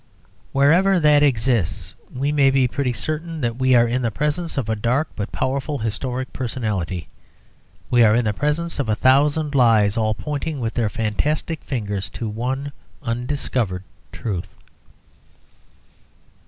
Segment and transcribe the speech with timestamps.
[0.51, 4.67] Wherever that exists we may be pretty certain that we are in the presence of
[4.67, 7.07] a dark but powerful historic personality.
[7.91, 12.09] We are in the presence of a thousand lies all pointing with their fantastic fingers
[12.17, 12.71] to one
[13.03, 14.47] undiscovered truth.